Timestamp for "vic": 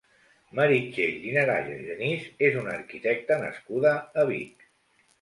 4.35-4.71